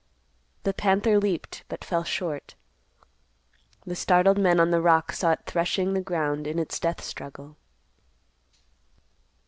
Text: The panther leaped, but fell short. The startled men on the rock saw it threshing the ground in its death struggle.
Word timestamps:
The 0.63 0.73
panther 0.73 1.19
leaped, 1.19 1.63
but 1.67 1.85
fell 1.85 2.03
short. 2.03 2.55
The 3.85 3.95
startled 3.95 4.39
men 4.39 4.59
on 4.59 4.71
the 4.71 4.81
rock 4.81 5.11
saw 5.11 5.33
it 5.33 5.41
threshing 5.45 5.93
the 5.93 6.01
ground 6.01 6.47
in 6.47 6.57
its 6.57 6.79
death 6.79 7.03
struggle. 7.03 7.55